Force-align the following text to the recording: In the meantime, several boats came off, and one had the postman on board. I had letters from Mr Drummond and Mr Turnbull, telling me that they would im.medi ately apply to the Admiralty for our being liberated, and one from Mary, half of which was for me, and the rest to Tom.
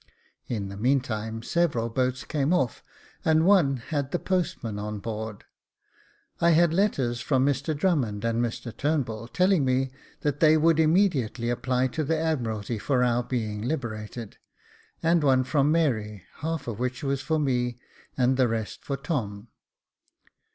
In 0.47 0.69
the 0.69 0.77
meantime, 0.77 1.43
several 1.43 1.87
boats 1.87 2.23
came 2.23 2.53
off, 2.55 2.81
and 3.23 3.45
one 3.45 3.77
had 3.77 4.09
the 4.09 4.17
postman 4.17 4.79
on 4.79 4.97
board. 4.97 5.43
I 6.39 6.49
had 6.57 6.73
letters 6.73 7.21
from 7.21 7.45
Mr 7.45 7.77
Drummond 7.77 8.25
and 8.25 8.41
Mr 8.43 8.75
Turnbull, 8.75 9.27
telling 9.27 9.63
me 9.63 9.91
that 10.21 10.39
they 10.39 10.57
would 10.57 10.79
im.medi 10.79 11.29
ately 11.29 11.51
apply 11.51 11.85
to 11.89 12.03
the 12.03 12.17
Admiralty 12.17 12.79
for 12.79 13.03
our 13.03 13.21
being 13.21 13.61
liberated, 13.61 14.39
and 15.03 15.23
one 15.23 15.43
from 15.43 15.71
Mary, 15.71 16.23
half 16.37 16.67
of 16.67 16.79
which 16.79 17.03
was 17.03 17.21
for 17.21 17.37
me, 17.37 17.77
and 18.17 18.37
the 18.37 18.47
rest 18.47 18.83
to 18.87 18.97
Tom. 18.97 19.49